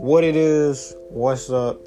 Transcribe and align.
what 0.00 0.24
it 0.24 0.34
is, 0.34 0.94
what's 1.10 1.50
up. 1.50 1.78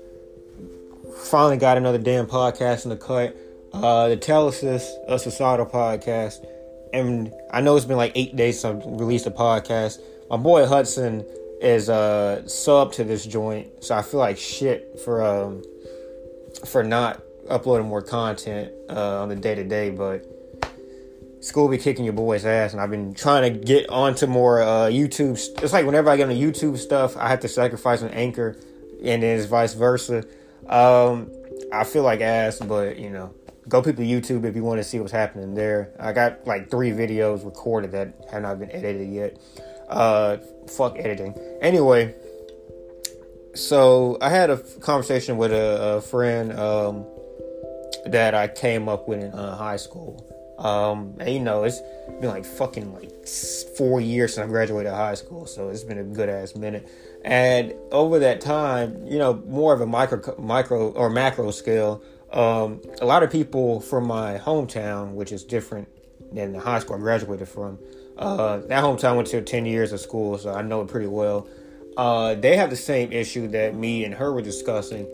Finally 1.18 1.58
got 1.58 1.78
another 1.78 1.98
damn 1.98 2.28
podcast 2.28 2.84
in 2.84 2.90
the 2.90 2.96
cut. 2.96 3.36
Uh, 3.74 4.08
the 4.10 4.18
Telesis, 4.18 4.88
a 5.08 5.18
Societal 5.18 5.66
podcast. 5.66 6.46
And 6.94 7.34
I 7.52 7.62
know 7.62 7.76
it's 7.76 7.86
been 7.86 7.98
like 7.98 8.12
eight 8.14 8.36
days 8.36 8.60
since 8.60 8.86
I 8.86 8.88
released 8.88 9.26
a 9.26 9.32
podcast. 9.32 10.00
My 10.30 10.38
boy 10.38 10.68
Hudson 10.68 11.26
is 11.60 11.90
uh 11.90 12.48
sub 12.48 12.92
to 12.94 13.04
this 13.04 13.26
joint, 13.26 13.84
so 13.84 13.96
I 13.96 14.04
feel 14.04 14.20
like 14.20 14.38
shit 14.38 15.00
for 15.04 15.24
um 15.24 15.64
for 16.66 16.84
not 16.84 17.24
uploading 17.50 17.88
more 17.88 18.02
content 18.02 18.72
uh, 18.90 19.22
on 19.24 19.30
the 19.30 19.36
day 19.36 19.56
to 19.56 19.64
day, 19.64 19.90
but 19.90 20.24
school 21.44 21.68
be 21.68 21.78
kicking 21.78 22.06
your 22.06 22.14
boy's 22.14 22.46
ass, 22.46 22.72
and 22.72 22.82
I've 22.82 22.90
been 22.90 23.14
trying 23.14 23.54
to 23.54 23.60
get 23.60 23.90
onto 23.90 24.28
more 24.28 24.62
uh, 24.62 24.88
YouTube. 24.88 25.34
It's 25.62 25.74
like 25.74 25.86
whenever 25.86 26.10
I 26.10 26.16
get 26.16 26.30
on 26.30 26.36
YouTube 26.36 26.78
stuff, 26.78 27.18
I 27.18 27.28
have 27.28 27.42
to 27.42 27.50
sacrifice 27.50 28.02
an 28.02 28.10
anchor, 28.12 28.58
and 29.04 29.22
then 29.22 29.38
it's 29.38 29.46
vice 29.46 29.74
versa. 29.74 30.24
Um, 30.68 31.30
I 31.72 31.84
feel 31.84 32.04
like 32.04 32.22
ass, 32.22 32.60
but 32.60 32.98
you 32.98 33.10
know, 33.10 33.34
go 33.68 33.82
people 33.82 34.06
YouTube 34.06 34.46
if 34.46 34.56
you 34.56 34.64
want 34.64 34.80
to 34.80 34.86
see 34.86 35.00
what's 35.00 35.12
happening 35.12 35.54
there. 35.54 35.92
I 36.00 36.14
got 36.14 36.48
like 36.48 36.72
three 36.72 36.92
videos 36.92 37.44
recorded 37.44 37.92
that 37.92 38.14
have 38.32 38.42
not 38.42 38.60
been 38.60 38.72
edited 38.72 39.10
yet. 39.10 39.38
Uh, 39.90 40.38
fuck 40.70 40.98
editing. 40.98 41.38
Anyway, 41.62 42.16
so 43.54 44.18
I 44.22 44.30
had 44.30 44.50
a 44.50 44.58
conversation 44.58 45.38
with 45.38 45.52
a, 45.52 45.98
a 45.98 46.02
friend 46.02 46.58
um, 46.58 47.06
that 48.06 48.34
I 48.34 48.48
came 48.48 48.88
up 48.88 49.10
with 49.10 49.22
in 49.22 49.34
uh, 49.34 49.58
high 49.58 49.78
school 49.78 50.33
um, 50.58 51.16
and 51.20 51.30
you 51.30 51.40
know, 51.40 51.64
it's 51.64 51.82
been 52.22 52.30
like 52.30 52.46
fucking 52.46 52.94
like 52.94 53.28
four 53.78 54.00
years 54.00 54.36
since 54.36 54.46
I 54.46 54.48
graduated 54.48 54.92
high 54.92 55.16
school, 55.16 55.46
so 55.46 55.70
it's 55.70 55.84
been 55.84 55.98
a 55.98 56.04
good 56.04 56.30
ass 56.30 56.56
minute. 56.56 56.88
And 57.26 57.74
over 57.92 58.20
that 58.20 58.42
time, 58.42 59.06
you 59.08 59.18
know, 59.18 59.36
more 59.48 59.74
of 59.74 59.82
a 59.82 59.86
micro, 59.86 60.36
micro 60.38 60.92
or 60.92 61.10
macro 61.10 61.52
scale, 61.52 62.04
um, 62.32 62.82
a 63.02 63.06
lot 63.06 63.24
of 63.24 63.32
people 63.32 63.80
from 63.80 64.08
my 64.08 64.38
hometown, 64.38 65.14
which 65.14 65.32
is 65.32 65.44
different 65.44 65.88
than 66.34 66.52
the 66.52 66.60
high 66.60 66.80
school 66.80 66.98
I 66.98 67.00
graduated 67.00 67.48
from, 67.48 67.80
uh, 68.18 68.58
that 68.58 68.84
hometown 68.84 69.16
went 69.16 69.28
to 69.30 69.42
10 69.42 69.66
years 69.66 69.92
of 69.92 70.00
school, 70.00 70.38
so 70.38 70.54
I 70.54 70.62
know 70.62 70.82
it 70.82 70.88
pretty 70.88 71.08
well. 71.08 71.48
Uh, 71.96 72.36
they 72.36 72.58
have 72.58 72.70
the 72.70 72.76
same 72.76 73.12
issue 73.12 73.48
that 73.50 73.76
me 73.76 74.04
and 74.04 74.14
her 74.16 74.34
were 74.34 74.42
discussing, 74.42 75.08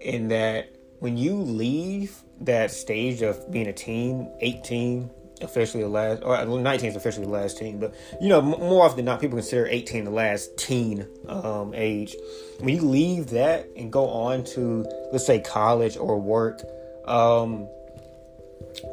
in 0.00 0.28
that 0.28 0.74
when 0.98 1.16
you 1.16 1.36
leave 1.36 2.22
that 2.40 2.70
stage 2.70 3.22
of 3.22 3.50
being 3.50 3.66
a 3.66 3.72
teen, 3.72 4.30
18, 4.40 5.10
officially 5.42 5.82
the 5.82 5.88
last, 5.88 6.22
or 6.22 6.44
19 6.44 6.90
is 6.90 6.96
officially 6.96 7.26
the 7.26 7.32
last 7.32 7.58
teen, 7.58 7.78
but 7.78 7.94
you 8.20 8.28
know, 8.28 8.40
more 8.40 8.84
often 8.84 8.96
than 8.96 9.04
not, 9.06 9.20
people 9.20 9.36
consider 9.36 9.66
18 9.66 10.04
the 10.04 10.10
last 10.10 10.56
teen 10.56 11.06
um, 11.28 11.72
age. 11.74 12.16
When 12.60 12.74
you 12.74 12.82
leave 12.82 13.28
that 13.30 13.68
and 13.76 13.92
go 13.92 14.08
on 14.08 14.44
to, 14.44 14.86
let's 15.12 15.26
say, 15.26 15.40
college 15.40 15.96
or 15.96 16.18
work, 16.18 16.62
um, 17.06 17.68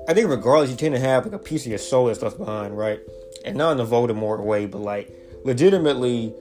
I 0.07 0.13
think 0.13 0.29
regardless, 0.29 0.69
you 0.69 0.75
tend 0.75 0.95
to 0.95 1.01
have 1.01 1.25
like 1.25 1.33
a 1.33 1.39
piece 1.39 1.65
of 1.65 1.69
your 1.69 1.79
soul 1.79 2.07
that's 2.07 2.21
left 2.21 2.37
behind, 2.37 2.77
right? 2.77 2.99
And 3.45 3.57
not 3.57 3.71
in 3.71 3.77
the 3.77 3.85
Voldemort 3.85 4.43
way, 4.43 4.65
but 4.65 4.79
like 4.79 5.11
legitimately, 5.43 6.33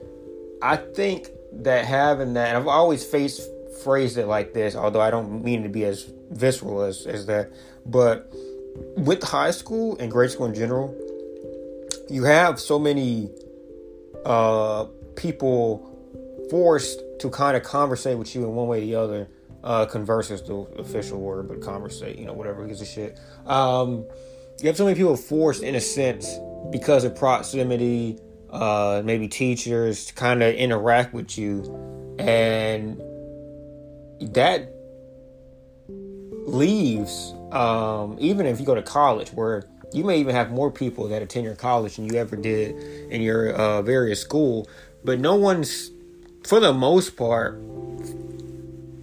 I 0.61 0.77
think 0.77 1.27
that 1.53 1.85
having 1.85 2.33
that, 2.33 2.55
I've 2.55 2.67
always 2.67 3.05
faced 3.05 3.41
phrased 3.83 4.17
it 4.17 4.27
like 4.27 4.53
this, 4.53 4.75
although 4.75 5.01
I 5.01 5.11
don't 5.11 5.43
mean 5.43 5.63
to 5.63 5.69
be 5.69 5.83
as 5.85 6.09
visceral 6.33 6.81
as, 6.81 7.05
as 7.05 7.25
that. 7.27 7.51
But 7.85 8.31
with 8.97 9.23
high 9.23 9.51
school 9.51 9.97
and 9.99 10.11
grade 10.11 10.31
school 10.31 10.47
in 10.47 10.53
general, 10.53 10.95
you 12.09 12.23
have 12.23 12.59
so 12.59 12.77
many 12.79 13.29
uh, 14.25 14.85
people 15.15 15.89
forced 16.49 16.99
to 17.19 17.29
kind 17.29 17.55
of 17.55 17.63
conversate 17.63 18.17
with 18.17 18.35
you 18.35 18.43
in 18.43 18.55
one 18.55 18.67
way 18.67 18.79
or 18.79 18.81
the 18.81 18.95
other. 18.95 19.27
Uh, 19.63 19.85
converse 19.85 20.29
is 20.29 20.41
the 20.41 20.55
official 20.77 21.21
word, 21.21 21.47
but 21.47 21.61
conversate, 21.61 22.19
you 22.19 22.25
know, 22.25 22.33
whatever 22.33 22.67
gives 22.67 22.81
a 22.81 22.85
shit. 22.85 23.17
Um, 23.45 24.05
you 24.59 24.67
have 24.67 24.75
so 24.75 24.83
many 24.83 24.95
people 24.97 25.15
forced, 25.15 25.63
in 25.63 25.75
a 25.75 25.79
sense, 25.79 26.37
because 26.69 27.05
of 27.05 27.15
proximity, 27.15 28.19
uh, 28.49 29.01
maybe 29.05 29.29
teachers, 29.29 30.05
to 30.07 30.13
kind 30.13 30.43
of 30.43 30.53
interact 30.53 31.13
with 31.13 31.37
you, 31.37 31.63
and 32.19 32.97
that 34.33 34.72
leaves, 36.45 37.33
um, 37.51 38.17
even 38.19 38.45
if 38.45 38.59
you 38.59 38.65
go 38.65 38.75
to 38.75 38.81
college, 38.81 39.29
where 39.29 39.63
you 39.93 40.03
may 40.03 40.19
even 40.19 40.33
have 40.33 40.51
more 40.51 40.71
people 40.71 41.07
that 41.07 41.21
attend 41.21 41.45
your 41.45 41.55
college 41.55 41.95
than 41.95 42.05
you 42.05 42.19
ever 42.19 42.35
did 42.35 43.11
in 43.11 43.21
your 43.21 43.53
uh, 43.53 43.81
various 43.81 44.19
school, 44.19 44.67
but 45.03 45.19
no 45.19 45.35
one's, 45.35 45.91
for 46.45 46.59
the 46.59 46.73
most 46.73 47.15
part, 47.15 47.61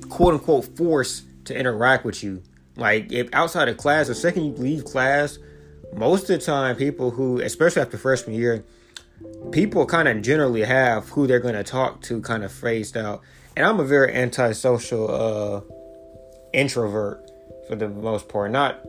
quote 0.08 0.34
unquote, 0.34 0.64
forced 0.76 1.24
to 1.44 1.56
interact 1.56 2.04
with 2.04 2.22
you. 2.22 2.42
Like 2.76 3.12
if 3.12 3.28
outside 3.32 3.68
of 3.68 3.76
class, 3.76 4.08
the 4.08 4.14
second 4.14 4.44
you 4.44 4.52
leave 4.52 4.84
class, 4.84 5.38
most 5.94 6.30
of 6.30 6.38
the 6.40 6.44
time, 6.44 6.76
people 6.76 7.10
who, 7.10 7.40
especially 7.40 7.82
after 7.82 7.98
freshman 7.98 8.34
year, 8.34 8.64
people 9.52 9.86
kind 9.86 10.08
of 10.08 10.22
generally 10.22 10.62
have 10.62 11.08
who 11.10 11.26
they're 11.26 11.40
going 11.40 11.54
to 11.54 11.64
talk 11.64 12.00
to 12.02 12.20
kind 12.20 12.44
of 12.44 12.52
phased 12.52 12.96
out. 12.96 13.22
And 13.56 13.66
I'm 13.66 13.80
a 13.80 13.84
very 13.84 14.14
antisocial 14.14 15.10
uh, 15.10 15.60
introvert 16.52 17.29
for 17.68 17.76
the 17.76 17.88
most 17.88 18.28
part. 18.28 18.50
Not 18.50 18.80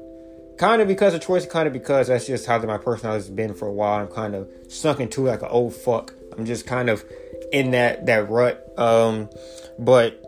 kind 0.57 0.81
of 0.81 0.87
because 0.87 1.13
of 1.13 1.21
choice, 1.21 1.45
kind 1.45 1.67
of 1.67 1.73
because 1.73 2.07
that's 2.07 2.27
just 2.27 2.45
how 2.45 2.59
my 2.59 2.77
personality 2.77 3.23
has 3.23 3.29
been 3.29 3.53
for 3.53 3.67
a 3.67 3.73
while. 3.73 3.99
I'm 3.99 4.07
kind 4.07 4.35
of 4.35 4.49
sunk 4.69 4.99
into 4.99 5.25
like 5.25 5.41
an 5.41 5.49
old 5.49 5.73
fuck. 5.73 6.13
I'm 6.37 6.45
just 6.45 6.67
kind 6.67 6.89
of 6.89 7.03
in 7.51 7.71
that 7.71 8.05
that 8.05 8.29
rut. 8.29 8.71
Um, 8.77 9.29
but 9.79 10.23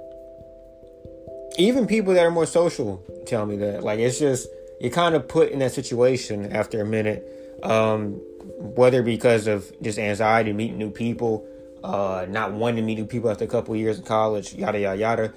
even 1.58 1.86
people 1.88 2.14
that 2.16 2.26
are 2.26 2.32
more 2.32 2.46
social 2.46 3.04
tell 3.28 3.46
me 3.46 3.58
that. 3.58 3.84
Like 3.84 4.00
it's 4.00 4.20
just 4.20 4.48
you 4.82 4.90
kind 4.90 5.16
of 5.16 5.28
put 5.28 5.52
in 5.52 5.60
that 5.60 5.72
situation 5.72 6.52
after 6.52 6.82
a 6.82 6.86
minute. 6.86 7.30
Um, 7.64 8.22
whether 8.58 9.02
because 9.04 9.48
of 9.48 9.72
just 9.82 9.98
anxiety, 9.98 10.52
meeting 10.52 10.78
new 10.78 10.90
people, 10.90 11.46
uh, 11.84 12.26
not 12.28 12.54
wanting 12.54 12.78
to 12.78 12.82
meet 12.82 12.98
new 12.98 13.06
people 13.06 13.30
after 13.30 13.46
a 13.46 13.48
couple 13.48 13.76
years 13.76 14.00
in 14.00 14.04
college, 14.04 14.54
yada 14.54 14.80
yada 14.80 15.00
yada 15.00 15.34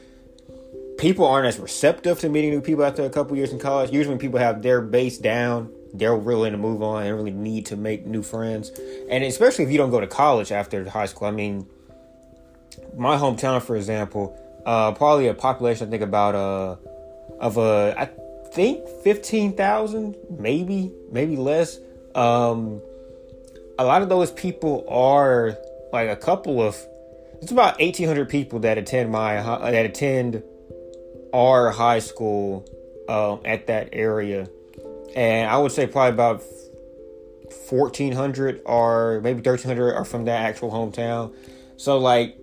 people 0.98 1.26
aren't 1.26 1.46
as 1.46 1.58
receptive 1.58 2.20
to 2.20 2.28
meeting 2.28 2.50
new 2.50 2.60
people 2.60 2.84
after 2.84 3.04
a 3.04 3.10
couple 3.10 3.36
years 3.36 3.52
in 3.52 3.58
college. 3.58 3.90
Usually, 3.90 4.14
when 4.14 4.18
people 4.18 4.38
have 4.38 4.62
their 4.62 4.80
base 4.80 5.18
down, 5.18 5.72
they're 5.94 6.16
willing 6.16 6.52
to 6.52 6.58
move 6.58 6.82
on 6.82 7.04
and 7.04 7.16
really 7.16 7.30
need 7.30 7.66
to 7.66 7.76
make 7.76 8.06
new 8.06 8.22
friends. 8.22 8.70
And 9.10 9.24
especially 9.24 9.64
if 9.64 9.70
you 9.70 9.78
don't 9.78 9.90
go 9.90 10.00
to 10.00 10.06
college 10.06 10.52
after 10.52 10.88
high 10.88 11.06
school. 11.06 11.28
I 11.28 11.30
mean, 11.30 11.66
my 12.96 13.16
hometown, 13.16 13.62
for 13.62 13.76
example, 13.76 14.38
uh, 14.66 14.92
probably 14.92 15.28
a 15.28 15.34
population 15.34 15.88
I 15.88 15.90
think 15.90 16.02
about 16.02 16.34
uh 16.34 16.76
of 17.38 17.56
a 17.56 17.94
I 17.96 18.10
think 18.52 18.86
fifteen 19.04 19.56
thousand, 19.56 20.16
maybe 20.30 20.92
maybe 21.10 21.36
less. 21.36 21.78
Um, 22.14 22.80
a 23.78 23.84
lot 23.84 24.02
of 24.02 24.08
those 24.08 24.32
people 24.32 24.84
are 24.88 25.56
like 25.92 26.08
a 26.08 26.16
couple 26.16 26.62
of. 26.62 26.76
It's 27.42 27.52
about 27.52 27.76
eighteen 27.80 28.06
hundred 28.06 28.28
people 28.28 28.60
that 28.60 28.78
attend 28.78 29.10
my 29.10 29.34
that 29.70 29.86
attend 29.86 30.42
our 31.36 31.70
high 31.70 32.00
school 32.00 32.64
um, 33.08 33.40
at 33.44 33.66
that 33.66 33.90
area, 33.92 34.48
and 35.14 35.50
I 35.50 35.58
would 35.58 35.72
say 35.72 35.86
probably 35.86 36.14
about 36.14 36.42
fourteen 37.68 38.12
hundred 38.12 38.62
or 38.64 39.20
maybe 39.22 39.42
thirteen 39.42 39.68
hundred 39.68 39.92
are 39.94 40.04
from 40.04 40.24
that 40.24 40.40
actual 40.40 40.70
hometown. 40.70 41.34
So 41.76 41.98
like 41.98 42.38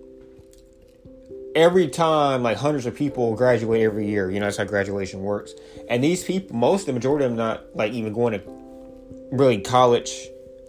every 1.54 1.88
time, 1.88 2.42
like 2.42 2.56
hundreds 2.56 2.86
of 2.86 2.94
people 2.94 3.34
graduate 3.34 3.82
every 3.82 4.06
year. 4.06 4.30
You 4.30 4.38
know 4.40 4.46
that's 4.46 4.58
how 4.58 4.64
graduation 4.64 5.22
works. 5.22 5.52
And 5.90 6.02
these 6.02 6.22
people, 6.24 6.56
most 6.56 6.86
the 6.86 6.92
majority 6.92 7.24
of 7.24 7.30
them, 7.32 7.38
not 7.38 7.64
like 7.74 7.92
even 7.92 8.12
going 8.12 8.32
to 8.38 8.42
really 9.32 9.60
college, 9.60 10.12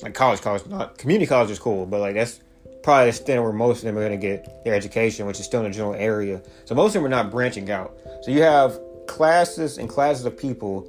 like 0.01 0.13
college, 0.13 0.41
college, 0.41 0.65
not 0.65 0.97
community 0.97 1.27
college 1.27 1.51
is 1.51 1.59
cool, 1.59 1.85
but 1.85 1.99
like 1.99 2.15
that's 2.15 2.39
probably 2.85 3.05
the 3.05 3.17
extent 3.17 3.41
where 3.41 3.51
most 3.51 3.79
of 3.79 3.85
them 3.85 3.97
are 3.97 4.07
going 4.07 4.11
to 4.11 4.27
get 4.27 4.63
their 4.63 4.75
education, 4.75 5.25
which 5.25 5.39
is 5.39 5.45
still 5.45 5.61
in 5.61 5.71
the 5.71 5.75
general 5.75 5.95
area. 5.95 6.39
So 6.65 6.75
most 6.75 6.95
of 6.95 7.01
them 7.01 7.05
are 7.05 7.09
not 7.09 7.31
branching 7.31 7.71
out. 7.71 7.97
So 8.21 8.29
you 8.29 8.43
have 8.43 8.79
classes 9.07 9.79
and 9.79 9.89
classes 9.89 10.23
of 10.23 10.37
people 10.37 10.87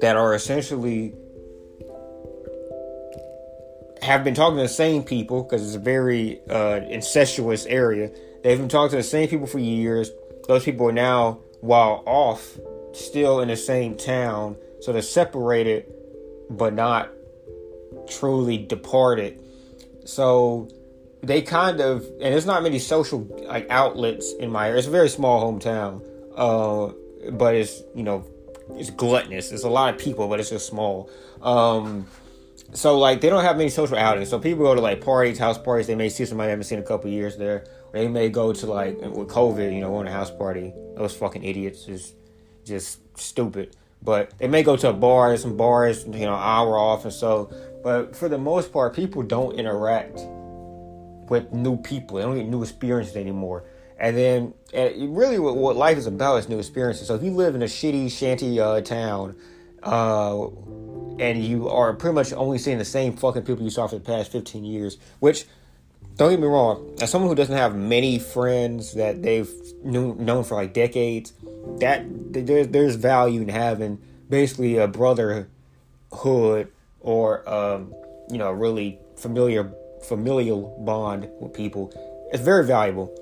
that 0.00 0.14
are 0.14 0.34
essentially 0.36 1.14
have 4.02 4.22
been 4.22 4.34
talking 4.34 4.56
to 4.58 4.62
the 4.62 4.68
same 4.68 5.02
people 5.02 5.42
because 5.42 5.66
it's 5.66 5.74
a 5.74 5.80
very 5.80 6.40
uh, 6.48 6.80
incestuous 6.88 7.66
area. 7.66 8.12
They've 8.44 8.56
been 8.56 8.68
talking 8.68 8.90
to 8.90 8.96
the 8.98 9.02
same 9.02 9.28
people 9.28 9.48
for 9.48 9.58
years. 9.58 10.12
Those 10.46 10.64
people 10.64 10.88
are 10.88 10.92
now, 10.92 11.40
while 11.60 12.04
off, 12.06 12.56
still 12.92 13.40
in 13.40 13.48
the 13.48 13.56
same 13.56 13.96
town. 13.96 14.56
So 14.80 14.92
they're 14.92 15.02
separated, 15.02 15.92
but 16.48 16.72
not 16.72 17.10
truly 18.06 18.58
departed 18.58 19.40
so 20.08 20.68
they 21.22 21.42
kind 21.42 21.82
of 21.82 22.02
and 22.02 22.32
there's 22.32 22.46
not 22.46 22.62
many 22.62 22.78
social 22.78 23.28
like 23.46 23.66
outlets 23.68 24.32
in 24.32 24.50
my 24.50 24.68
area. 24.68 24.78
It's 24.78 24.86
a 24.86 24.90
very 24.90 25.10
small 25.10 25.44
hometown, 25.44 26.02
uh, 26.34 27.30
but 27.32 27.54
it's 27.54 27.82
you 27.94 28.04
know 28.04 28.24
it's 28.70 28.88
gluttonous. 28.88 29.50
There's 29.50 29.64
a 29.64 29.68
lot 29.68 29.92
of 29.92 30.00
people, 30.00 30.26
but 30.26 30.40
it's 30.40 30.48
just 30.48 30.66
small. 30.66 31.10
Um, 31.42 32.06
so 32.72 32.98
like 32.98 33.20
they 33.20 33.28
don't 33.28 33.44
have 33.44 33.58
many 33.58 33.68
social 33.68 33.98
outings. 33.98 34.30
So 34.30 34.38
people 34.38 34.64
go 34.64 34.74
to 34.74 34.80
like 34.80 35.02
parties, 35.02 35.38
house 35.38 35.58
parties. 35.58 35.86
They 35.86 35.94
may 35.94 36.08
see 36.08 36.24
somebody 36.24 36.46
they 36.46 36.52
haven't 36.52 36.64
seen 36.64 36.78
in 36.78 36.84
a 36.84 36.88
couple 36.88 37.10
years 37.10 37.36
there, 37.36 37.66
they 37.92 38.08
may 38.08 38.30
go 38.30 38.54
to 38.54 38.66
like 38.66 38.98
with 38.98 39.28
COVID, 39.28 39.74
you 39.74 39.82
know, 39.82 39.94
on 39.96 40.06
a 40.06 40.10
house 40.10 40.30
party. 40.30 40.72
Those 40.96 41.14
fucking 41.14 41.44
idiots 41.44 41.86
is 41.86 42.14
just 42.64 43.00
stupid. 43.18 43.76
But 44.00 44.38
they 44.38 44.48
may 44.48 44.62
go 44.62 44.74
to 44.76 44.88
a 44.88 44.92
bar, 44.94 45.36
some 45.36 45.58
bars, 45.58 46.06
you 46.06 46.24
know, 46.24 46.34
hour 46.34 46.78
off 46.78 47.04
and 47.04 47.12
so. 47.12 47.52
But 47.88 48.14
for 48.14 48.28
the 48.28 48.36
most 48.36 48.70
part, 48.70 48.94
people 48.94 49.22
don't 49.22 49.58
interact 49.58 50.20
with 51.30 51.54
new 51.54 51.78
people. 51.78 52.18
They 52.18 52.22
don't 52.24 52.36
get 52.36 52.46
new 52.46 52.62
experiences 52.62 53.16
anymore. 53.16 53.64
And 53.98 54.14
then, 54.14 54.52
and 54.74 55.16
really, 55.16 55.38
what, 55.38 55.56
what, 55.56 55.74
life 55.74 55.96
is 55.96 56.06
about 56.06 56.36
is 56.36 56.50
new 56.50 56.58
experiences. 56.58 57.06
So 57.08 57.14
if 57.14 57.22
you 57.22 57.30
live 57.30 57.54
in 57.54 57.62
a 57.62 57.64
shitty 57.64 58.12
shanty 58.12 58.60
uh, 58.60 58.82
town, 58.82 59.36
uh, 59.82 60.48
and 61.18 61.42
you 61.42 61.70
are 61.70 61.94
pretty 61.94 62.12
much 62.12 62.30
only 62.34 62.58
seeing 62.58 62.76
the 62.76 62.84
same 62.84 63.16
fucking 63.16 63.44
people 63.44 63.64
you 63.64 63.70
saw 63.70 63.86
for 63.86 63.94
the 63.94 64.04
past 64.04 64.32
15 64.32 64.64
years, 64.64 64.98
which 65.20 65.46
don't 66.16 66.28
get 66.28 66.40
me 66.40 66.46
wrong, 66.46 66.94
as 67.00 67.10
someone 67.10 67.30
who 67.30 67.34
doesn't 67.34 67.56
have 67.56 67.74
many 67.74 68.18
friends 68.18 68.96
that 68.96 69.22
they've 69.22 69.50
knew, 69.82 70.14
known 70.16 70.44
for 70.44 70.56
like 70.56 70.74
decades, 70.74 71.32
that 71.78 72.04
there's 72.34 72.68
there's 72.68 72.96
value 72.96 73.40
in 73.40 73.48
having 73.48 73.98
basically 74.28 74.76
a 74.76 74.86
brotherhood 74.86 75.48
or 77.00 77.48
um, 77.48 77.94
you 78.30 78.38
know 78.38 78.50
really 78.50 78.98
familiar 79.16 79.72
familial 80.06 80.82
bond 80.84 81.28
with 81.40 81.52
people. 81.52 81.92
It's 82.32 82.42
very 82.42 82.64
valuable. 82.64 83.14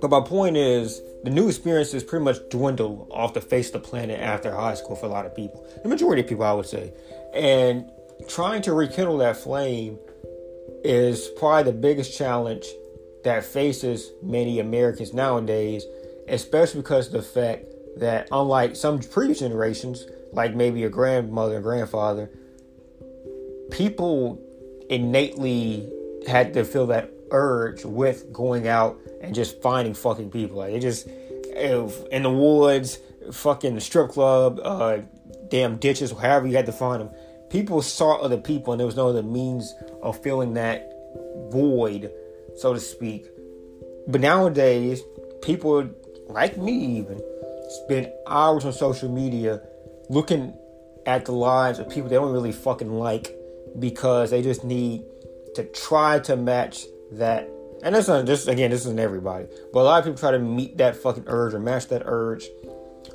But 0.00 0.10
my 0.10 0.20
point 0.20 0.56
is, 0.56 1.00
the 1.22 1.30
new 1.30 1.48
experiences 1.48 2.04
pretty 2.04 2.24
much 2.24 2.36
dwindle 2.50 3.08
off 3.10 3.32
the 3.32 3.40
face 3.40 3.68
of 3.68 3.72
the 3.82 3.88
planet 3.88 4.20
after 4.20 4.54
high 4.54 4.74
school 4.74 4.96
for 4.96 5.06
a 5.06 5.08
lot 5.08 5.24
of 5.24 5.34
people. 5.34 5.66
The 5.82 5.88
majority 5.88 6.20
of 6.20 6.28
people, 6.28 6.44
I 6.44 6.52
would 6.52 6.66
say. 6.66 6.92
And 7.32 7.90
trying 8.28 8.62
to 8.62 8.74
rekindle 8.74 9.18
that 9.18 9.36
flame 9.36 9.98
is 10.84 11.28
probably 11.38 11.72
the 11.72 11.78
biggest 11.78 12.16
challenge 12.16 12.66
that 13.24 13.44
faces 13.44 14.12
many 14.22 14.60
Americans 14.60 15.14
nowadays, 15.14 15.84
especially 16.28 16.82
because 16.82 17.06
of 17.06 17.12
the 17.14 17.22
fact 17.22 17.64
that, 17.96 18.28
unlike 18.30 18.76
some 18.76 18.98
previous 18.98 19.38
generations, 19.38 20.04
like 20.32 20.54
maybe 20.54 20.80
your 20.80 20.90
grandmother 20.90 21.54
and 21.54 21.64
grandfather, 21.64 22.30
people 23.74 24.40
innately 24.88 25.90
had 26.26 26.54
to 26.54 26.64
feel 26.64 26.86
that 26.86 27.10
urge 27.30 27.84
with 27.84 28.32
going 28.32 28.68
out 28.68 28.98
and 29.20 29.34
just 29.34 29.60
finding 29.60 29.94
fucking 29.94 30.30
people. 30.30 30.58
Like, 30.58 30.72
it 30.72 30.80
just, 30.80 31.06
in 31.06 32.22
the 32.22 32.30
woods, 32.30 32.98
fucking 33.32 33.74
the 33.74 33.80
strip 33.80 34.10
club, 34.10 34.60
uh, 34.62 34.98
damn 35.48 35.76
ditches, 35.76 36.12
however 36.12 36.46
you 36.46 36.56
had 36.56 36.66
to 36.66 36.72
find 36.72 37.00
them 37.00 37.10
people 37.54 37.80
saw 37.82 38.16
other 38.16 38.36
people 38.36 38.72
and 38.72 38.80
there 38.80 38.86
was 38.86 38.96
no 38.96 39.06
other 39.06 39.22
means 39.22 39.76
of 40.02 40.20
filling 40.24 40.54
that 40.54 40.90
void, 41.52 42.10
so 42.56 42.74
to 42.74 42.80
speak. 42.80 43.28
But 44.08 44.20
nowadays, 44.20 45.02
people 45.40 45.88
like 46.26 46.58
me 46.58 46.72
even 46.98 47.22
spend 47.84 48.10
hours 48.26 48.64
on 48.64 48.72
social 48.72 49.08
media 49.08 49.62
looking 50.08 50.52
at 51.06 51.26
the 51.26 51.32
lives 51.32 51.78
of 51.78 51.88
people 51.88 52.08
they 52.08 52.16
don't 52.16 52.32
really 52.32 52.50
fucking 52.50 52.90
like 52.90 53.36
because 53.78 54.30
they 54.30 54.42
just 54.42 54.64
need 54.64 55.04
to 55.54 55.64
try 55.64 56.18
to 56.20 56.36
match 56.36 56.84
that. 57.12 57.48
And 57.82 57.94
this 57.94 58.08
is 58.08 58.24
just 58.24 58.48
again, 58.48 58.70
this 58.70 58.80
isn't 58.80 58.98
everybody, 58.98 59.46
but 59.72 59.80
a 59.80 59.82
lot 59.82 59.98
of 59.98 60.04
people 60.04 60.18
try 60.18 60.30
to 60.30 60.38
meet 60.38 60.78
that 60.78 60.96
fucking 60.96 61.24
urge 61.26 61.54
or 61.54 61.60
match 61.60 61.88
that 61.88 62.02
urge 62.04 62.46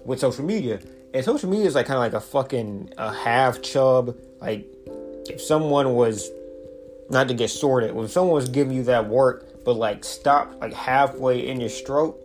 with 0.06 0.19
social 0.19 0.45
media. 0.45 0.79
And 1.13 1.25
social 1.25 1.50
media 1.50 1.65
is 1.65 1.75
like 1.75 1.88
kind 1.88 1.97
of 1.97 2.03
like 2.03 2.13
a 2.13 2.25
fucking 2.25 2.94
a 2.97 3.11
half 3.11 3.61
chub 3.61 4.15
like, 4.41 4.67
if 5.29 5.41
someone 5.41 5.95
was 5.95 6.29
not 7.09 7.27
to 7.27 7.33
get 7.33 7.50
sorted, 7.50 7.94
when 7.94 8.07
someone 8.07 8.33
was 8.33 8.50
giving 8.50 8.75
you 8.75 8.83
that 8.83 9.07
work, 9.07 9.63
but 9.65 9.73
like 9.73 10.03
stop 10.03 10.53
like 10.61 10.73
halfway 10.73 11.47
in 11.47 11.59
your 11.59 11.69
stroke, 11.69 12.19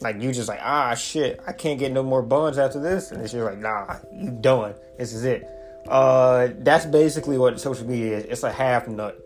like 0.00 0.20
you 0.20 0.32
just 0.32 0.48
like 0.48 0.60
ah 0.62 0.94
shit, 0.94 1.40
I 1.46 1.52
can't 1.52 1.78
get 1.78 1.92
no 1.92 2.02
more 2.02 2.22
buns 2.22 2.58
after 2.58 2.80
this, 2.80 3.10
and 3.10 3.22
it's 3.22 3.32
just 3.32 3.44
like 3.44 3.58
nah, 3.58 3.96
you 4.12 4.30
done. 4.40 4.74
This 4.98 5.12
is 5.12 5.24
it. 5.24 5.48
Uh, 5.90 6.50
that's 6.58 6.86
basically 6.86 7.36
what 7.36 7.60
social 7.60 7.86
media 7.86 8.18
is. 8.18 8.24
It's 8.24 8.42
a 8.44 8.52
half 8.52 8.86
nut. 8.86 9.18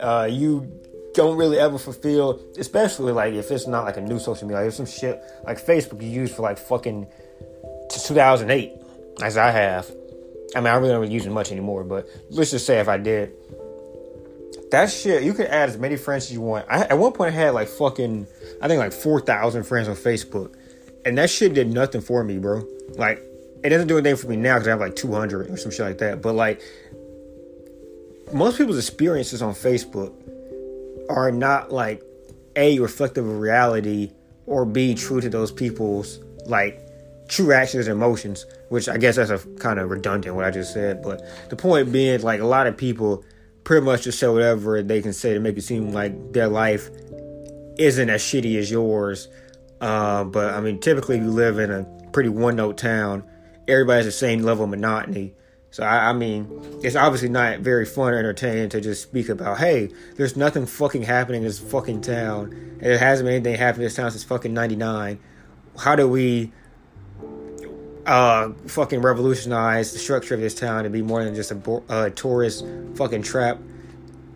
Uh, 0.00 0.26
you 0.30 0.72
don't 1.12 1.36
really 1.36 1.58
ever 1.58 1.78
fulfill, 1.78 2.40
especially 2.56 3.12
like 3.12 3.34
if 3.34 3.50
it's 3.50 3.66
not 3.66 3.84
like 3.84 3.98
a 3.98 4.00
new 4.00 4.18
social 4.18 4.48
media, 4.48 4.62
like 4.62 4.68
if 4.68 4.74
some 4.74 4.86
shit 4.86 5.20
like 5.44 5.64
Facebook 5.64 6.02
you 6.02 6.08
use 6.08 6.34
for 6.34 6.42
like 6.42 6.56
fucking 6.56 7.06
2008, 7.90 8.72
as 9.22 9.36
I 9.36 9.50
have. 9.50 9.90
I 10.56 10.60
mean, 10.60 10.68
I 10.68 10.76
really 10.76 10.92
don't 10.92 11.10
use 11.10 11.26
it 11.26 11.30
much 11.30 11.52
anymore, 11.52 11.84
but 11.84 12.08
let's 12.30 12.52
just 12.52 12.64
say 12.64 12.80
if 12.80 12.88
I 12.88 12.96
did, 12.96 13.34
that 14.70 14.90
shit, 14.90 15.22
you 15.22 15.34
could 15.34 15.46
add 15.46 15.68
as 15.68 15.76
many 15.76 15.96
friends 15.96 16.24
as 16.24 16.32
you 16.32 16.40
want. 16.40 16.66
I, 16.70 16.84
at 16.84 16.98
one 16.98 17.12
point, 17.12 17.34
I 17.34 17.36
had 17.36 17.50
like 17.50 17.68
fucking, 17.68 18.26
I 18.62 18.68
think 18.68 18.78
like 18.78 18.92
4,000 18.92 19.64
friends 19.64 19.88
on 19.88 19.94
Facebook, 19.94 20.54
and 21.04 21.18
that 21.18 21.28
shit 21.28 21.52
did 21.52 21.68
nothing 21.68 22.00
for 22.00 22.24
me, 22.24 22.38
bro. 22.38 22.66
Like, 22.96 23.22
it 23.64 23.70
doesn't 23.70 23.88
do 23.88 23.98
anything 23.98 24.16
for 24.16 24.28
me 24.28 24.36
now 24.36 24.54
because 24.54 24.68
I 24.68 24.70
have 24.70 24.80
like 24.80 24.96
200 24.96 25.50
or 25.50 25.56
some 25.56 25.70
shit 25.70 25.80
like 25.80 25.98
that, 25.98 26.22
but 26.22 26.34
like, 26.34 26.60
most 28.32 28.58
people's 28.58 28.78
experiences 28.78 29.42
on 29.42 29.54
Facebook 29.54 30.12
are 31.08 31.30
not 31.30 31.72
like 31.72 32.02
A, 32.56 32.78
reflective 32.78 33.26
of 33.26 33.38
reality, 33.38 34.12
or 34.46 34.64
B, 34.64 34.94
true 34.94 35.20
to 35.20 35.28
those 35.28 35.50
people's 35.50 36.18
like 36.46 36.80
true 37.28 37.52
actions 37.52 37.86
and 37.86 37.96
emotions, 37.96 38.46
which 38.70 38.88
I 38.88 38.96
guess 38.96 39.16
that's 39.16 39.30
a 39.30 39.38
kind 39.58 39.78
of 39.78 39.90
redundant 39.90 40.34
what 40.34 40.44
I 40.44 40.50
just 40.50 40.72
said. 40.72 41.02
But 41.02 41.22
the 41.50 41.56
point 41.56 41.92
being, 41.92 42.20
like 42.22 42.40
a 42.40 42.46
lot 42.46 42.66
of 42.66 42.76
people 42.76 43.24
pretty 43.64 43.84
much 43.84 44.02
just 44.02 44.18
say 44.18 44.28
whatever 44.28 44.82
they 44.82 45.02
can 45.02 45.12
say 45.12 45.34
to 45.34 45.40
make 45.40 45.56
it 45.56 45.62
seem 45.62 45.92
like 45.92 46.32
their 46.32 46.48
life 46.48 46.88
isn't 47.78 48.10
as 48.10 48.22
shitty 48.22 48.56
as 48.58 48.70
yours. 48.70 49.28
Uh, 49.80 50.24
but 50.24 50.54
I 50.54 50.60
mean, 50.60 50.80
typically, 50.80 51.18
you 51.18 51.30
live 51.30 51.58
in 51.58 51.70
a 51.70 51.84
pretty 52.12 52.30
one 52.30 52.56
note 52.56 52.78
town, 52.78 53.22
everybody 53.68 53.98
has 53.98 54.06
the 54.06 54.12
same 54.12 54.42
level 54.42 54.64
of 54.64 54.70
monotony. 54.70 55.34
So 55.70 55.84
I, 55.84 56.08
I, 56.08 56.12
mean, 56.14 56.80
it's 56.82 56.96
obviously 56.96 57.28
not 57.28 57.60
very 57.60 57.84
fun 57.84 58.14
or 58.14 58.18
entertaining 58.18 58.70
to 58.70 58.80
just 58.80 59.02
speak 59.02 59.28
about, 59.28 59.58
hey, 59.58 59.90
there's 60.16 60.36
nothing 60.36 60.64
fucking 60.64 61.02
happening 61.02 61.42
in 61.42 61.46
this 61.46 61.58
fucking 61.58 62.00
town, 62.00 62.52
and 62.80 62.86
it 62.86 62.98
hasn't 62.98 63.26
been 63.26 63.34
anything 63.34 63.56
happening 63.56 63.82
in 63.82 63.86
this 63.86 63.96
town 63.96 64.10
since 64.10 64.24
fucking 64.24 64.54
'99. 64.54 65.18
How 65.78 65.94
do 65.94 66.08
we 66.08 66.52
uh, 68.06 68.52
fucking 68.66 69.02
revolutionize 69.02 69.92
the 69.92 69.98
structure 69.98 70.34
of 70.34 70.40
this 70.40 70.54
town 70.54 70.84
to 70.84 70.90
be 70.90 71.02
more 71.02 71.22
than 71.22 71.34
just 71.34 71.52
a 71.52 71.82
uh, 71.90 72.08
tourist 72.10 72.64
fucking 72.94 73.22
trap 73.22 73.58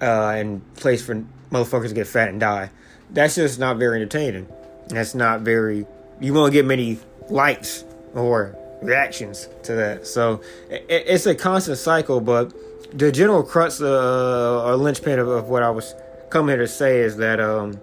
uh, 0.02 0.34
and 0.36 0.74
place 0.74 1.04
for 1.04 1.24
motherfuckers 1.50 1.88
to 1.88 1.94
get 1.94 2.06
fat 2.06 2.28
and 2.28 2.38
die. 2.38 2.70
That's 3.10 3.36
just 3.36 3.58
not 3.58 3.78
very 3.78 3.96
entertaining. 3.96 4.46
That's 4.88 5.14
not 5.14 5.40
very. 5.40 5.86
You 6.20 6.34
won't 6.34 6.52
get 6.52 6.66
many 6.66 6.98
likes 7.30 7.84
or 8.14 8.56
reactions 8.82 9.48
to 9.64 9.74
that. 9.74 10.06
So 10.06 10.40
it, 10.70 10.84
it's 10.88 11.26
a 11.26 11.34
constant 11.34 11.78
cycle. 11.78 12.20
But 12.20 12.52
the 12.92 13.10
general 13.12 13.42
crux 13.42 13.80
uh, 13.80 14.64
or 14.64 14.76
linchpin 14.76 15.18
of, 15.18 15.28
of, 15.28 15.48
what 15.48 15.62
I 15.62 15.70
was 15.70 15.94
coming 16.30 16.56
here 16.56 16.64
to 16.64 16.68
say 16.68 17.00
is 17.00 17.16
that 17.18 17.40
um, 17.40 17.80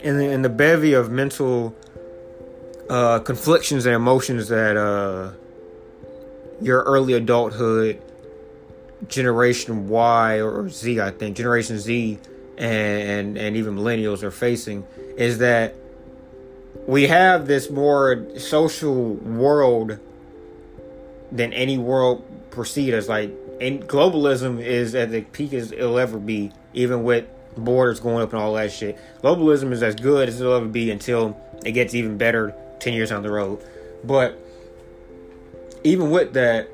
in 0.00 0.18
the, 0.18 0.30
in 0.30 0.42
the 0.42 0.48
bevy 0.48 0.92
of 0.92 1.10
mental 1.10 1.74
uh, 2.88 3.18
conflictions 3.20 3.86
and 3.86 3.94
emotions 3.94 4.48
that 4.48 4.76
uh, 4.76 5.32
your 6.60 6.82
early 6.82 7.14
adulthood, 7.14 8.00
Generation 9.08 9.88
Y 9.88 10.40
or 10.40 10.68
Z, 10.68 11.00
I 11.00 11.10
think, 11.10 11.36
Generation 11.36 11.78
Z, 11.78 12.18
and 12.58 13.36
and 13.36 13.56
even 13.56 13.74
millennials 13.74 14.22
are 14.22 14.30
facing 14.30 14.86
is 15.16 15.38
that 15.38 15.74
we 16.86 17.06
have 17.06 17.46
this 17.46 17.70
more 17.70 18.26
social 18.38 19.14
world 19.14 19.98
than 21.30 21.52
any 21.52 21.78
world 21.78 22.24
precede 22.50 22.94
us. 22.94 23.08
Like, 23.08 23.32
and 23.60 23.86
globalism 23.86 24.60
is 24.60 24.94
at 24.94 25.10
the 25.10 25.22
peak 25.22 25.52
as 25.52 25.72
it'll 25.72 25.98
ever 25.98 26.18
be, 26.18 26.52
even 26.74 27.04
with 27.04 27.26
borders 27.56 28.00
going 28.00 28.22
up 28.22 28.32
and 28.32 28.42
all 28.42 28.54
that 28.54 28.72
shit. 28.72 28.98
Globalism 29.22 29.72
is 29.72 29.82
as 29.82 29.94
good 29.94 30.28
as 30.28 30.40
it'll 30.40 30.54
ever 30.54 30.66
be 30.66 30.90
until 30.90 31.36
it 31.64 31.72
gets 31.72 31.94
even 31.94 32.18
better 32.18 32.54
10 32.80 32.92
years 32.92 33.10
down 33.10 33.22
the 33.22 33.30
road. 33.30 33.62
But 34.04 34.38
even 35.84 36.10
with 36.10 36.32
that, 36.34 36.68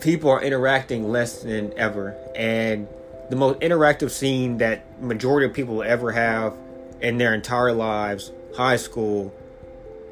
people 0.00 0.30
are 0.30 0.42
interacting 0.42 1.10
less 1.10 1.42
than 1.42 1.72
ever. 1.78 2.16
And 2.36 2.86
the 3.30 3.36
most 3.36 3.60
interactive 3.60 4.10
scene 4.10 4.58
that 4.58 5.02
majority 5.02 5.46
of 5.46 5.54
people 5.54 5.82
ever 5.82 6.12
have 6.12 6.54
in 7.00 7.18
their 7.18 7.34
entire 7.34 7.72
lives, 7.72 8.32
high 8.56 8.76
school, 8.76 9.34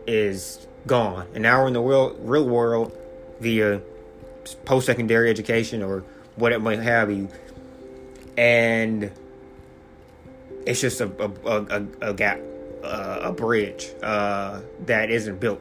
is 0.06 0.66
gone. 0.86 1.26
And 1.34 1.42
now 1.42 1.60
we're 1.60 1.68
in 1.68 1.72
the 1.72 1.80
real, 1.80 2.14
real 2.20 2.46
world 2.48 2.96
via 3.40 3.80
post 4.64 4.86
secondary 4.86 5.30
education 5.30 5.82
or 5.82 6.04
what 6.36 6.52
it 6.52 6.60
might 6.60 6.80
have 6.80 7.10
you. 7.10 7.28
And 8.36 9.10
it's 10.66 10.80
just 10.80 11.00
a, 11.00 11.10
a, 11.18 11.30
a, 11.46 11.86
a 12.10 12.14
gap 12.14 12.40
uh, 12.86 13.20
a 13.22 13.32
bridge 13.32 13.90
uh, 14.02 14.60
that 14.86 15.10
isn't 15.10 15.40
built. 15.40 15.60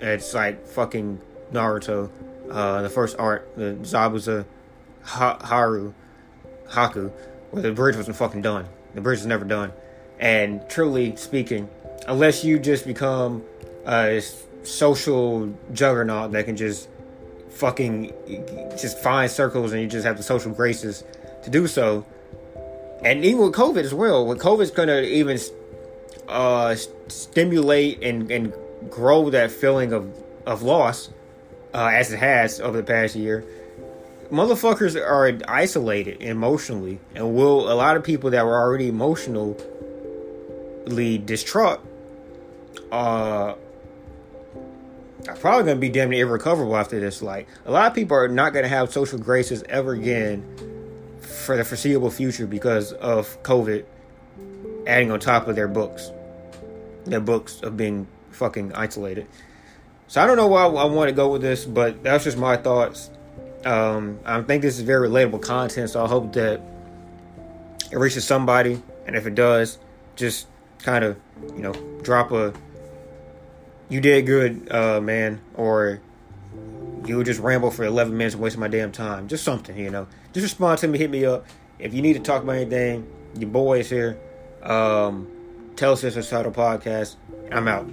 It's 0.00 0.34
like 0.34 0.66
fucking 0.66 1.20
Naruto, 1.52 2.10
uh, 2.50 2.82
the 2.82 2.90
first 2.90 3.16
art, 3.18 3.50
the 3.56 3.78
Zabuza 3.82 4.44
ha- 5.02 5.38
Haru 5.40 5.94
Haku, 6.68 7.10
where 7.50 7.62
the 7.62 7.72
bridge 7.72 7.96
wasn't 7.96 8.16
fucking 8.16 8.42
done. 8.42 8.66
The 8.94 9.00
bridge 9.00 9.20
was 9.20 9.26
never 9.26 9.44
done. 9.44 9.72
And 10.18 10.68
truly 10.68 11.16
speaking, 11.16 11.68
unless 12.08 12.44
you 12.44 12.58
just 12.58 12.86
become 12.86 13.42
a 13.86 14.22
social 14.62 15.54
juggernaut 15.72 16.32
that 16.32 16.44
can 16.44 16.56
just 16.56 16.88
fucking 17.50 18.12
just 18.78 18.98
find 18.98 19.30
circles 19.30 19.72
and 19.72 19.80
you 19.80 19.88
just 19.88 20.06
have 20.06 20.16
the 20.16 20.22
social 20.22 20.52
graces 20.52 21.04
to 21.42 21.50
do 21.50 21.66
so. 21.66 22.04
And 23.02 23.24
even 23.24 23.42
with 23.42 23.54
COVID 23.54 23.82
as 23.82 23.94
well, 23.94 24.26
with 24.26 24.38
COVID's 24.38 24.70
gonna 24.70 25.00
even 25.00 25.38
uh, 26.28 26.74
stimulate 27.08 28.02
and, 28.02 28.30
and 28.30 28.52
grow 28.90 29.30
that 29.30 29.50
feeling 29.50 29.92
of, 29.92 30.14
of 30.44 30.62
loss 30.62 31.10
uh, 31.74 31.86
as 31.92 32.12
it 32.12 32.18
has 32.18 32.60
over 32.60 32.76
the 32.76 32.82
past 32.82 33.16
year. 33.16 33.44
Motherfuckers 34.30 35.00
are 35.00 35.38
isolated 35.46 36.20
emotionally, 36.20 36.98
and 37.14 37.34
will 37.34 37.70
a 37.70 37.74
lot 37.74 37.96
of 37.96 38.02
people 38.02 38.30
that 38.30 38.44
were 38.44 38.58
already 38.58 38.88
emotionally 38.88 39.54
distraught 41.18 41.80
uh, 42.92 43.54
I'm 45.28 45.36
probably 45.38 45.72
to 45.72 45.78
be 45.78 45.88
damn 45.88 46.10
near 46.10 46.26
irrecoverable 46.26 46.76
after 46.76 47.00
this. 47.00 47.20
Like, 47.22 47.48
a 47.64 47.70
lot 47.70 47.88
of 47.88 47.94
people 47.94 48.16
are 48.16 48.28
not 48.28 48.52
to 48.52 48.68
have 48.68 48.92
social 48.92 49.18
graces 49.18 49.64
ever 49.68 49.92
again 49.92 50.44
for 51.20 51.56
the 51.56 51.64
foreseeable 51.64 52.10
future 52.10 52.46
because 52.46 52.92
of 52.92 53.42
COVID 53.42 53.84
adding 54.86 55.10
on 55.10 55.18
top 55.18 55.48
of 55.48 55.56
their 55.56 55.68
books. 55.68 56.12
Their 57.04 57.20
books 57.20 57.60
of 57.62 57.76
being 57.76 58.06
fucking 58.30 58.72
isolated. 58.74 59.26
So 60.06 60.22
I 60.22 60.26
don't 60.26 60.36
know 60.36 60.46
why 60.46 60.64
I 60.64 60.84
want 60.84 61.08
to 61.08 61.14
go 61.14 61.32
with 61.32 61.42
this, 61.42 61.64
but 61.64 62.04
that's 62.04 62.24
just 62.24 62.38
my 62.38 62.56
thoughts. 62.56 63.10
Um, 63.64 64.20
I 64.24 64.40
think 64.42 64.62
this 64.62 64.78
is 64.78 64.84
very 64.84 65.08
relatable 65.08 65.42
content, 65.42 65.90
so 65.90 66.04
I 66.04 66.08
hope 66.08 66.32
that 66.34 66.60
it 67.90 67.96
reaches 67.96 68.24
somebody. 68.24 68.80
And 69.06 69.16
if 69.16 69.26
it 69.26 69.34
does, 69.34 69.78
just 70.14 70.46
kind 70.86 71.04
of, 71.04 71.18
you 71.56 71.62
know, 71.62 71.72
drop 72.02 72.30
a 72.30 72.54
you 73.88 74.00
did 74.00 74.24
good, 74.24 74.72
uh, 74.72 75.00
man, 75.00 75.40
or 75.54 76.00
you 77.04 77.16
would 77.16 77.26
just 77.26 77.40
ramble 77.40 77.70
for 77.70 77.84
11 77.84 78.16
minutes 78.16 78.34
and 78.34 78.42
waste 78.42 78.56
my 78.56 78.68
damn 78.68 78.92
time. 78.92 79.28
Just 79.28 79.44
something, 79.44 79.76
you 79.76 79.90
know. 79.90 80.06
Just 80.32 80.44
respond 80.44 80.78
to 80.78 80.88
me, 80.88 80.98
hit 80.98 81.10
me 81.10 81.24
up. 81.24 81.44
If 81.78 81.92
you 81.92 82.02
need 82.02 82.14
to 82.14 82.20
talk 82.20 82.42
about 82.42 82.56
anything, 82.56 83.06
your 83.36 83.50
boy 83.50 83.80
is 83.80 83.90
here. 83.90 84.18
Um, 84.62 85.28
tell 85.76 85.92
us 85.92 86.02
this 86.02 86.16
is 86.16 86.30
title 86.30 86.52
podcast. 86.52 87.16
I'm 87.50 87.68
out. 87.68 87.88